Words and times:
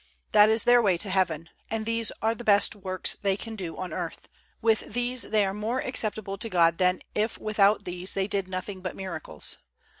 That 0.31 0.49
is 0.49 0.63
their 0.63 0.81
way 0.81 0.97
to 0.97 1.11
heaven, 1.11 1.49
and 1.69 1.85
these 1.85 2.11
are 2.23 2.33
the 2.33 2.43
best 2.43 2.73
works 2.75 3.13
they 3.21 3.37
can 3.37 3.55
do 3.55 3.77
on 3.77 3.93
earth; 3.93 4.27
with 4.59 4.79
these 4.93 5.29
they 5.29 5.45
are 5.45 5.53
more 5.53 5.77
acceptable 5.77 6.39
to 6.39 6.49
God 6.49 6.79
than 6.79 7.01
if 7.13 7.37
without 7.37 7.85
these 7.85 8.15
they 8.15 8.25
did 8.27 8.47
nothing 8.47 8.81
but 8.81 8.95
miracles. 8.95 9.57